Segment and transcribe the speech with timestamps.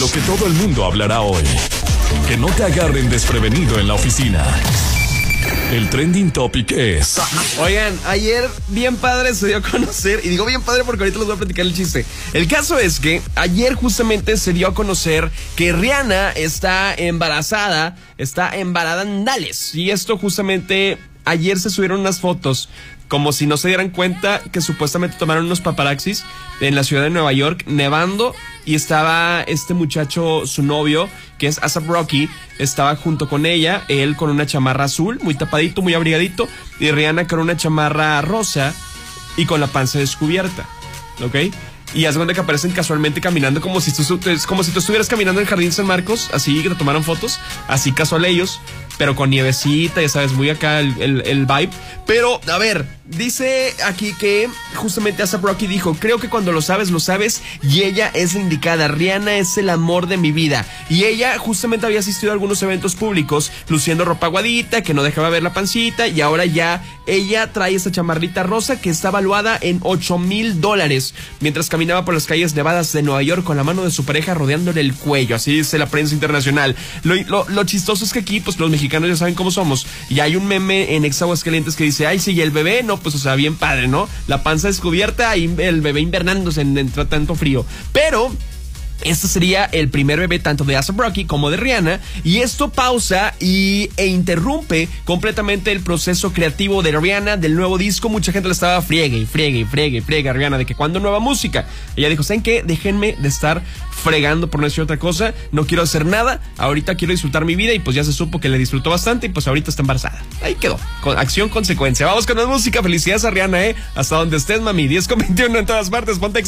[0.00, 1.44] Lo que todo el mundo hablará hoy.
[2.26, 4.42] Que no te agarren desprevenido en la oficina.
[5.72, 7.20] El trending topic es.
[7.58, 11.26] Oigan, ayer bien padre se dio a conocer, y digo bien padre porque ahorita les
[11.26, 12.06] voy a platicar el chiste.
[12.32, 18.56] El caso es que ayer justamente se dio a conocer que Rihanna está embarazada, está
[18.56, 19.74] embarazada en Dales.
[19.74, 22.68] Y esto justamente ayer se subieron unas fotos
[23.10, 26.22] como si no se dieran cuenta que supuestamente tomaron unos paparaxis
[26.60, 31.58] en la ciudad de Nueva York, nevando, y estaba este muchacho, su novio, que es
[31.58, 36.46] Asap Rocky, estaba junto con ella, él con una chamarra azul, muy tapadito, muy abrigadito,
[36.78, 38.72] y Rihanna con una chamarra rosa
[39.36, 40.68] y con la panza descubierta,
[41.20, 41.52] ¿ok?
[41.92, 45.46] Y haz cuenta aparecen casualmente caminando como si tú, como si tú estuvieras caminando en
[45.46, 48.60] el Jardín San Marcos, así que tomaron fotos, así casual ellos,
[49.00, 51.70] pero con nievecita, ya sabes, muy acá el, el, el vibe.
[52.04, 56.92] Pero, a ver, Dice aquí que justamente Asap Rocky dijo, creo que cuando lo sabes,
[56.92, 58.86] lo sabes y ella es la indicada.
[58.86, 60.64] Rihanna es el amor de mi vida.
[60.88, 65.28] Y ella justamente había asistido a algunos eventos públicos luciendo ropa aguadita, que no dejaba
[65.28, 69.80] ver la pancita y ahora ya ella trae esta chamarrita rosa que está valuada en
[69.82, 73.82] 8 mil dólares mientras caminaba por las calles nevadas de Nueva York con la mano
[73.82, 75.34] de su pareja rodeándole el cuello.
[75.34, 76.76] Así dice la prensa internacional.
[77.02, 79.86] Lo, lo, chistoso es que aquí, pues los mexicanos ya saben cómo somos.
[80.08, 83.14] Y hay un meme en Exaguascalientes que dice, ay, sí, y el bebé no pues,
[83.14, 84.08] o sea, bien padre, ¿no?
[84.26, 87.64] La panza descubierta y el bebé invernándose entre tanto frío.
[87.92, 88.30] Pero
[89.02, 93.34] este sería el primer bebé tanto de Asa Brocky como de Rihanna y esto pausa
[93.40, 98.08] y, e interrumpe completamente el proceso creativo de Rihanna del nuevo disco.
[98.08, 100.74] Mucha gente le estaba friegue y friegue y friegue y friegue a Rihanna de que
[100.74, 101.66] cuando nueva música.
[101.96, 102.62] Ella dijo, ¿saben qué?
[102.62, 103.62] Déjenme de estar
[104.00, 105.34] fregando por no decir otra cosa.
[105.52, 106.40] No quiero hacer nada.
[106.58, 109.30] Ahorita quiero disfrutar mi vida y pues ya se supo que le disfrutó bastante y
[109.30, 110.22] pues ahorita está embarazada.
[110.42, 110.78] Ahí quedó.
[111.02, 112.06] Con acción, consecuencia.
[112.06, 112.82] Vamos con la música.
[112.82, 113.76] Felicidades a Rihanna, ¿eh?
[113.94, 114.88] Hasta donde estés, mami.
[114.88, 116.18] 10 con 21 en todas partes.
[116.18, 116.40] Ponte